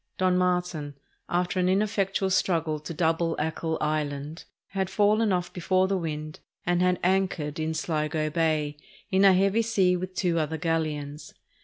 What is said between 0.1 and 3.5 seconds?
Don Martin, after an ineffectual struggle to double